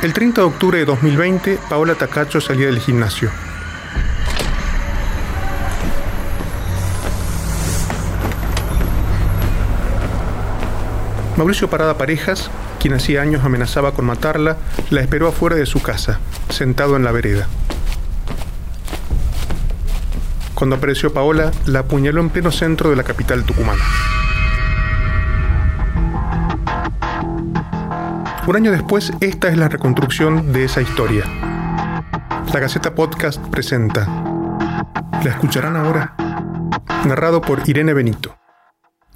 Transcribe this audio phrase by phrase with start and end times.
[0.00, 3.32] El 30 de octubre de 2020, Paola Tacacho salía del gimnasio.
[11.36, 12.48] Mauricio Parada Parejas,
[12.78, 14.56] quien hacía años amenazaba con matarla,
[14.90, 17.48] la esperó afuera de su casa, sentado en la vereda.
[20.54, 23.82] Cuando apareció Paola, la apuñaló en pleno centro de la capital tucumana.
[28.48, 31.22] Un año después, esta es la reconstrucción de esa historia.
[32.50, 34.06] La Gaceta Podcast presenta.
[35.22, 36.14] ¿La escucharán ahora?
[37.06, 38.38] Narrado por Irene Benito.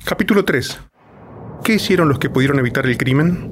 [0.05, 0.79] Capítulo 3.
[1.65, 3.51] ¿Qué hicieron los que pudieron evitar el crimen?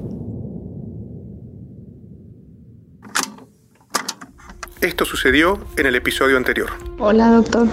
[4.81, 6.69] Esto sucedió en el episodio anterior.
[6.99, 7.67] Hola doctor,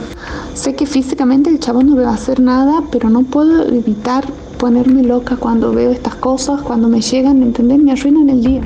[0.55, 4.25] sé que físicamente el chavo no me va a hacer nada, pero no puedo evitar
[4.59, 7.79] ponerme loca cuando veo estas cosas, cuando me llegan, ¿entendés?
[7.79, 8.63] Me arruinan el día.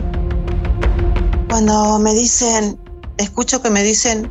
[1.49, 2.79] Cuando me dicen,
[3.19, 4.31] escucho que me dicen,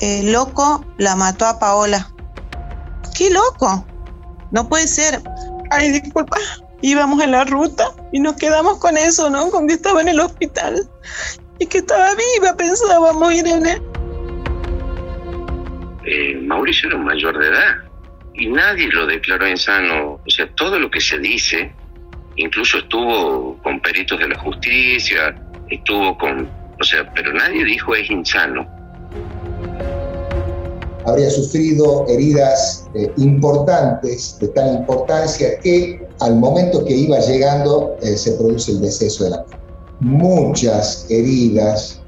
[0.00, 2.10] eh, loco la mató a Paola.
[3.16, 3.86] ¿Qué loco?
[4.50, 5.22] No puede ser.
[5.70, 6.36] Ay, disculpa.
[6.82, 9.50] Íbamos en la ruta y nos quedamos con eso, ¿no?
[9.50, 10.88] Con que estaba en el hospital
[11.58, 13.80] y que estaba viva, pensábamos, Irene.
[16.04, 17.87] Eh, Mauricio era un mayor de edad
[18.38, 20.20] y nadie lo declaró insano.
[20.26, 21.72] O sea, todo lo que se dice,
[22.36, 25.34] incluso estuvo con peritos de la justicia,
[25.68, 26.48] estuvo con,
[26.80, 28.66] o sea, pero nadie dijo es insano.
[31.04, 38.16] Habría sufrido heridas eh, importantes, de tal importancia que al momento que iba llegando eh,
[38.16, 39.44] se produce el deceso de la
[40.00, 42.00] muchas heridas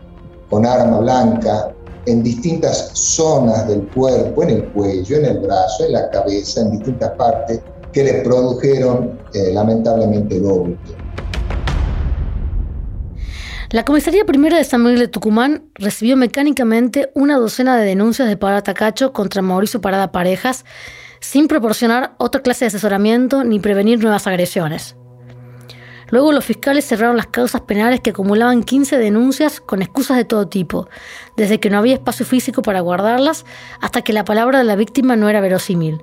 [0.49, 1.75] con arma blanca
[2.07, 6.73] en distintas zonas del cuerpo, en el cuello, en el brazo, en la cabeza, en
[6.73, 7.61] distintas partes,
[7.93, 10.79] que le produjeron eh, lamentablemente el
[13.71, 18.37] La Comisaría Primera de San Miguel de Tucumán recibió mecánicamente una docena de denuncias de
[18.37, 20.65] Parada Tacacho contra Mauricio Parada Parejas,
[21.21, 24.97] sin proporcionar otra clase de asesoramiento ni prevenir nuevas agresiones.
[26.11, 30.49] Luego los fiscales cerraron las causas penales que acumulaban 15 denuncias con excusas de todo
[30.49, 30.89] tipo,
[31.37, 33.47] desde que no había espacio físico para guardarlas
[33.81, 36.03] hasta que la palabra de la víctima no era verosímil.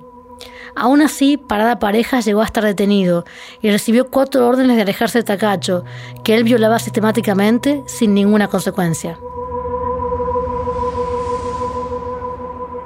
[0.74, 3.24] Aún así, Parada Parejas llegó a estar detenido
[3.60, 5.84] y recibió cuatro órdenes de alejarse de Tacacho,
[6.24, 9.18] que él violaba sistemáticamente sin ninguna consecuencia.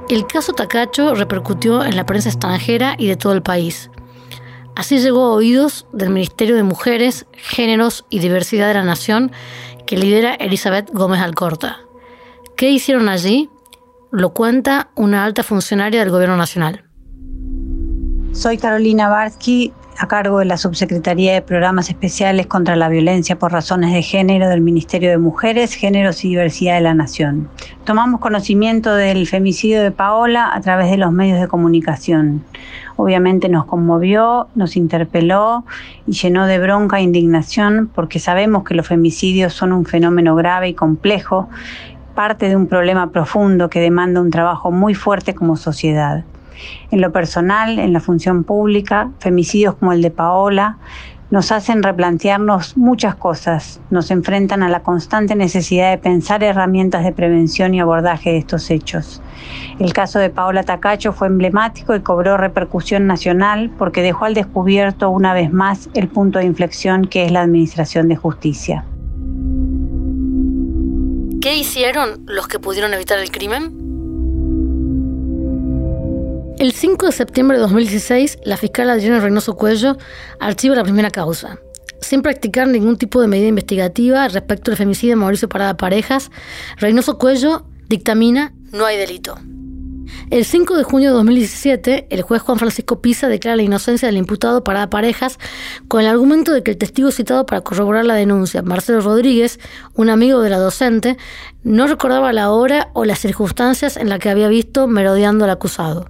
[0.09, 3.91] El caso Tacacho repercutió en la prensa extranjera y de todo el país.
[4.75, 9.33] Así llegó a oídos del Ministerio de Mujeres, Géneros y Diversidad de la Nación
[9.87, 11.81] que lidera Elizabeth Gómez Alcorta.
[12.57, 13.51] ¿Qué hicieron allí?
[14.11, 16.85] Lo cuenta una alta funcionaria del Gobierno Nacional.
[18.33, 23.53] Soy Carolina Barsky, a cargo de la Subsecretaría de Programas Especiales contra la Violencia por
[23.53, 27.49] Razones de Género del Ministerio de Mujeres, Géneros y Diversidad de la Nación.
[27.85, 32.43] Tomamos conocimiento del femicidio de Paola a través de los medios de comunicación.
[32.97, 35.65] Obviamente nos conmovió, nos interpeló
[36.05, 40.71] y llenó de bronca e indignación porque sabemos que los femicidios son un fenómeno grave
[40.71, 41.49] y complejo,
[42.17, 46.25] parte de un problema profundo que demanda un trabajo muy fuerte como sociedad.
[46.91, 50.79] En lo personal, en la función pública, femicidios como el de Paola
[51.33, 57.13] nos hacen replantearnos muchas cosas, nos enfrentan a la constante necesidad de pensar herramientas de
[57.13, 59.23] prevención y abordaje de estos hechos.
[59.79, 65.09] El caso de Paola Tacacho fue emblemático y cobró repercusión nacional porque dejó al descubierto
[65.09, 68.85] una vez más el punto de inflexión que es la Administración de Justicia.
[71.41, 73.82] ¿Qué hicieron los que pudieron evitar el crimen?
[76.63, 79.97] El 5 de septiembre de 2016, la fiscal Adriana Reynoso Cuello
[80.39, 81.59] archiva la primera causa.
[82.01, 86.31] Sin practicar ningún tipo de medida investigativa respecto al femicidio de Mauricio Parada Parejas,
[86.77, 89.37] Reynoso Cuello dictamina no hay delito.
[90.31, 94.19] El 5 de junio de 2017, el juez Juan Francisco Pisa declara la inocencia del
[94.19, 95.41] imputado Parada Parejas
[95.89, 99.59] con el argumento de que el testigo citado para corroborar la denuncia, Marcelo Rodríguez,
[99.95, 101.17] un amigo de la docente,
[101.65, 106.07] no recordaba la hora o las circunstancias en las que había visto merodeando al acusado.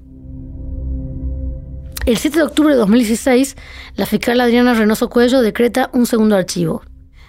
[2.04, 3.56] El 7 de octubre de 2016,
[3.94, 6.82] la fiscal Adriana Reynoso Cuello decreta un segundo archivo.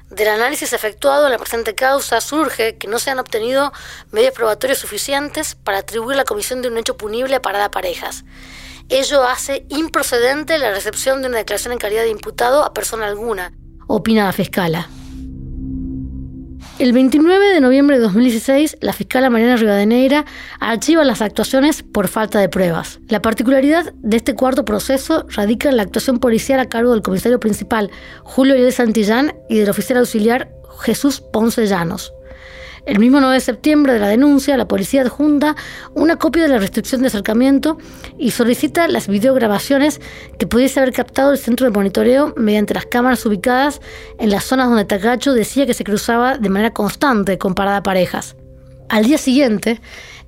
[0.09, 3.71] Del análisis efectuado en la presente causa surge que no se han obtenido
[4.11, 8.25] medios probatorios suficientes para atribuir la comisión de un hecho punible a Parada Parejas.
[8.89, 13.53] Ello hace improcedente la recepción de una declaración en calidad de imputado a persona alguna,
[13.87, 14.89] opina la fiscala.
[16.83, 20.25] El 29 de noviembre de 2016, la fiscala Mariana Rivadeneira
[20.59, 23.00] archiva las actuaciones por falta de pruebas.
[23.07, 27.39] La particularidad de este cuarto proceso radica en la actuación policial a cargo del comisario
[27.39, 27.89] principal,
[28.24, 30.51] Julio Eliel Santillán, y del oficial auxiliar,
[30.81, 32.12] Jesús Ponce Llanos.
[32.85, 35.56] El mismo 9 de septiembre de la denuncia, la policía adjunta
[35.94, 37.77] una copia de la restricción de acercamiento
[38.18, 40.01] y solicita las videograbaciones
[40.38, 43.80] que pudiese haber captado el centro de monitoreo mediante las cámaras ubicadas
[44.19, 48.35] en las zonas donde Tacacho decía que se cruzaba de manera constante con parada parejas.
[48.89, 49.79] Al día siguiente,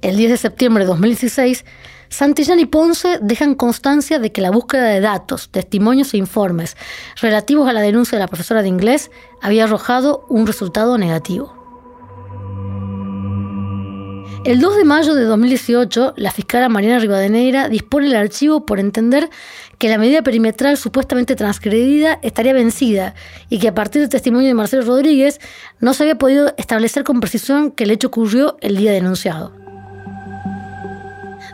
[0.01, 1.65] el 10 de septiembre de 2016,
[2.07, 6.77] Santillán y Ponce dejan constancia de que la búsqueda de datos, testimonios e informes
[7.19, 9.11] relativos a la denuncia de la profesora de inglés
[9.41, 11.54] había arrojado un resultado negativo.
[14.45, 19.27] El 2 de mayo de 2018, la fiscal Mariana Rivadeneira dispone el archivo por entender
[19.79, 23.15] que la medida perimetral supuestamente transgredida estaría vencida
[23.49, 25.41] y que a partir del testimonio de Marcelo Rodríguez
[25.79, 29.51] no se había podido establecer con precisión que el hecho ocurrió el día denunciado.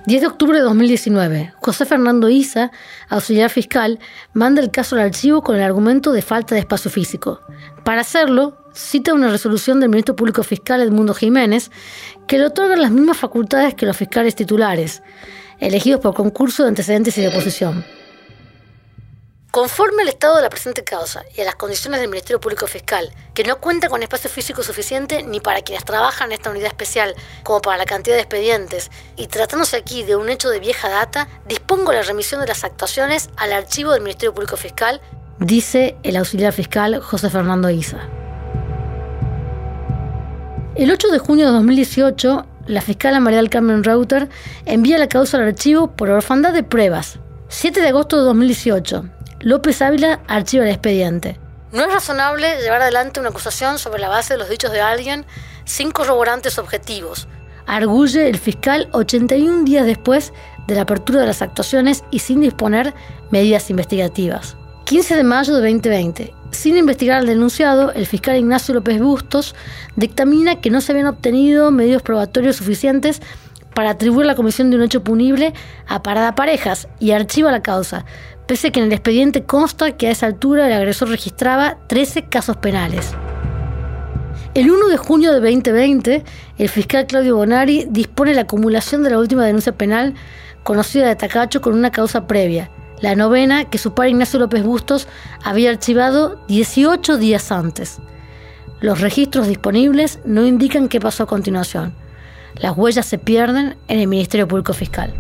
[0.06, 2.72] 10 de octubre de 2019, José Fernando Isa,
[3.08, 4.00] auxiliar fiscal,
[4.34, 7.40] manda el caso al archivo con el argumento de falta de espacio físico.
[7.86, 11.72] Para hacerlo, cita una resolución del ministro público fiscal Edmundo Jiménez
[12.28, 15.02] que le otorga las mismas facultades que los fiscales titulares,
[15.60, 17.86] elegidos por concurso de antecedentes y de oposición.
[19.52, 23.14] Conforme al estado de la presente causa y a las condiciones del Ministerio Público Fiscal,
[23.34, 27.16] que no cuenta con espacio físico suficiente ni para quienes trabajan en esta unidad especial
[27.44, 31.28] como para la cantidad de expedientes, y tratándose aquí de un hecho de vieja data,
[31.48, 35.02] dispongo la remisión de las actuaciones al archivo del Ministerio Público Fiscal,
[35.40, 38.21] dice el auxiliar fiscal José Fernando Isa.
[40.82, 44.30] El 8 de junio de 2018, la fiscal María del Carmen Reuter
[44.66, 47.20] envía la causa al archivo por orfandad de pruebas.
[47.50, 49.06] 7 de agosto de 2018,
[49.42, 51.40] López Ávila archiva el expediente.
[51.72, 55.24] No es razonable llevar adelante una acusación sobre la base de los dichos de alguien
[55.66, 57.28] sin corroborantes objetivos,
[57.68, 60.34] arguye el fiscal 81 días después
[60.66, 62.96] de la apertura de las actuaciones y sin disponer
[63.30, 64.58] medidas investigativas.
[64.92, 66.34] 15 de mayo de 2020.
[66.52, 69.56] Sin investigar al denunciado, el fiscal Ignacio López Bustos
[69.96, 73.22] dictamina que no se habían obtenido medios probatorios suficientes
[73.74, 75.54] para atribuir la comisión de un hecho punible
[75.88, 78.04] a Parada Parejas y archiva la causa,
[78.48, 82.58] pese que en el expediente consta que a esa altura el agresor registraba 13 casos
[82.58, 83.14] penales.
[84.56, 86.26] El 1 de junio de 2020,
[86.58, 90.16] el fiscal Claudio Bonari dispone la acumulación de la última denuncia penal
[90.64, 92.70] conocida de Tacacho con una causa previa,
[93.02, 95.08] la novena que su padre Ignacio López Bustos
[95.44, 98.00] había archivado 18 días antes.
[98.80, 101.94] Los registros disponibles no indican qué pasó a continuación.
[102.56, 105.14] Las huellas se pierden en el Ministerio Público Fiscal.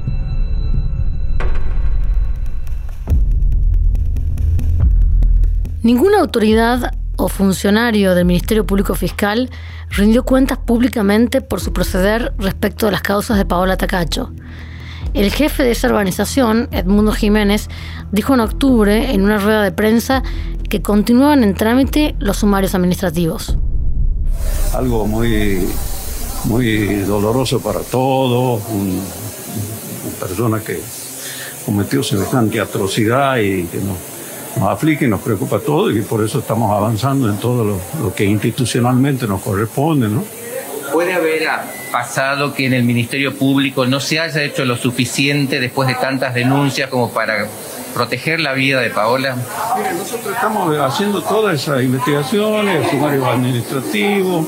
[5.84, 9.50] Ninguna autoridad o funcionario del Ministerio Público Fiscal
[9.89, 14.31] rindió cuentas públicamente por su proceder respecto de las causas de Paola Tacacho.
[15.13, 17.68] El jefe de esa organización, Edmundo Jiménez,
[18.13, 20.24] dijo en octubre en una rueda de prensa
[20.69, 23.58] que continuaban en trámite los sumarios administrativos.
[24.74, 25.68] Algo muy,
[26.46, 30.80] muy doloroso para todos, una persona que
[31.66, 33.98] cometió semejante atrocidad y que nos,
[34.58, 38.16] nos aflige y nos preocupa todo y por eso estamos avanzando en todo lo, lo
[38.16, 40.24] que institucionalmente nos corresponde, ¿no?
[40.91, 41.47] ¿Puede haber
[41.91, 46.33] pasado que en el Ministerio Público no se haya hecho lo suficiente después de tantas
[46.33, 47.47] denuncias como para
[47.93, 49.35] proteger la vida de Paola?
[49.77, 54.48] Mire, nosotros estamos haciendo todas esas investigaciones, sumarios administrativos,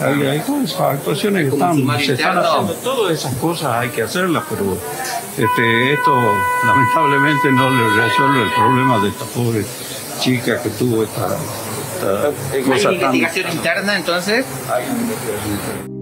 [0.00, 4.02] hay, hay todas esas actuaciones que están, se están haciendo, todas esas cosas hay que
[4.02, 4.76] hacerlas, pero
[5.36, 6.12] este, esto
[6.66, 9.64] lamentablemente no le resuelve el problema de esta pobre
[10.20, 11.36] chica que tuvo esta,
[12.04, 13.14] esta ¿Hay tan...
[13.14, 14.46] investigación interna entonces?
[14.72, 15.94] Hay una investigación interna.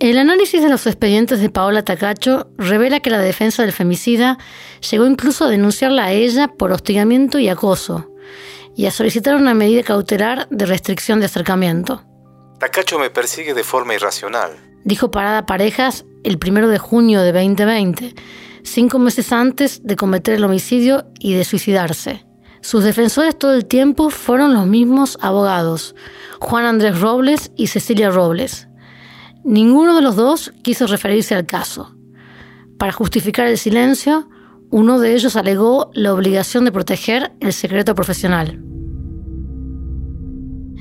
[0.00, 4.38] El análisis de los expedientes de Paola Tacacho revela que la defensa del femicida
[4.90, 8.10] llegó incluso a denunciarla a ella por hostigamiento y acoso,
[8.74, 12.02] y a solicitar una medida cautelar de restricción de acercamiento.
[12.58, 14.52] Tacacho me persigue de forma irracional.
[14.84, 18.14] Dijo Parada Parejas el primero de junio de 2020,
[18.62, 22.24] cinco meses antes de cometer el homicidio y de suicidarse.
[22.62, 25.94] Sus defensores todo el tiempo fueron los mismos abogados,
[26.40, 28.68] Juan Andrés Robles y Cecilia Robles.
[29.44, 31.96] Ninguno de los dos quiso referirse al caso.
[32.78, 34.28] Para justificar el silencio,
[34.70, 38.62] uno de ellos alegó la obligación de proteger el secreto profesional.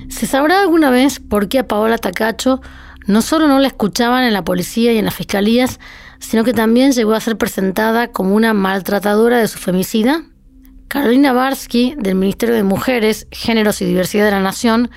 [0.10, 2.62] ¿Se sabrá alguna vez por qué a Paola Tacacho
[3.08, 5.80] no solo no la escuchaban en la policía y en las fiscalías,
[6.20, 10.24] sino que también llegó a ser presentada como una maltratadora de su femicida?
[10.90, 14.90] Carolina Barsky, del Ministerio de Mujeres, Géneros y Diversidad de la Nación,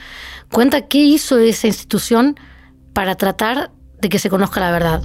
[0.51, 2.37] cuenta qué hizo esa institución
[2.95, 3.71] para tratar
[4.01, 5.03] de que se conozca la verdad.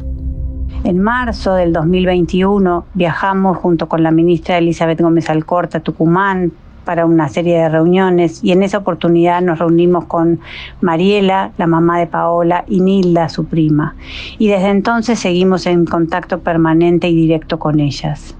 [0.86, 6.53] En marzo del 2021 viajamos junto con la ministra Elizabeth Gómez Alcorta a Tucumán
[6.86, 10.39] para una serie de reuniones y en esa oportunidad nos reunimos con
[10.79, 13.94] Mariela, la mamá de Paola, y Nilda, su prima.
[14.38, 18.38] Y desde entonces seguimos en contacto permanente y directo con ellas.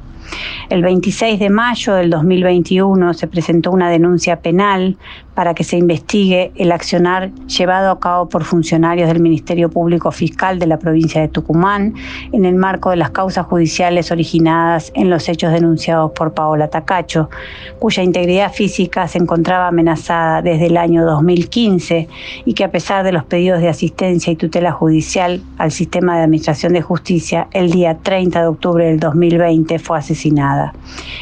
[0.70, 4.98] El 26 de mayo del 2021 se presentó una denuncia penal
[5.38, 10.58] para que se investigue el accionar llevado a cabo por funcionarios del Ministerio Público Fiscal
[10.58, 11.94] de la provincia de Tucumán
[12.32, 17.30] en el marco de las causas judiciales originadas en los hechos denunciados por Paola Tacacho,
[17.78, 22.08] cuya integridad física se encontraba amenazada desde el año 2015
[22.44, 26.24] y que a pesar de los pedidos de asistencia y tutela judicial al sistema de
[26.24, 30.74] administración de justicia, el día 30 de octubre del 2020 fue asesinada.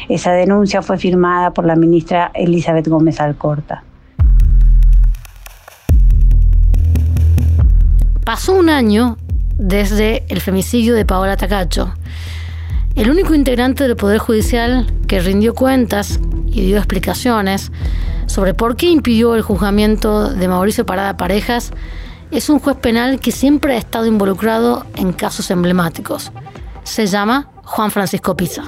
[0.08, 3.82] Esa denuncia fue firmada por la ministra Elizabeth Gómez Alcorta.
[8.26, 9.18] Pasó un año
[9.56, 11.94] desde el femicidio de Paola Tacacho.
[12.96, 16.18] El único integrante del Poder Judicial que rindió cuentas
[16.48, 17.70] y dio explicaciones
[18.26, 21.70] sobre por qué impidió el juzgamiento de Mauricio Parada Parejas
[22.32, 26.32] es un juez penal que siempre ha estado involucrado en casos emblemáticos.
[26.82, 28.64] Se llama Juan Francisco Pisa.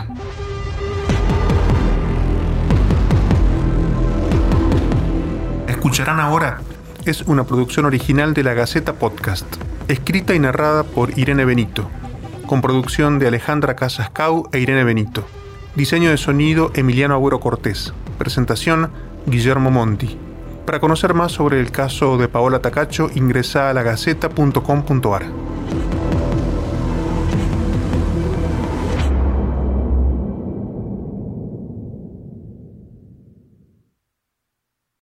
[5.67, 6.61] Escucharán ahora
[7.09, 9.47] es una producción original de la Gaceta Podcast,
[9.89, 11.89] escrita y narrada por Irene Benito,
[12.47, 15.25] con producción de Alejandra Casascau e Irene Benito.
[15.75, 17.95] Diseño de sonido Emiliano Agüero Cortés.
[18.19, 18.91] Presentación
[19.27, 20.19] Guillermo Monti.
[20.67, 25.23] Para conocer más sobre el caso de Paola Tacacho, ingresa a lagaceta.com.ar.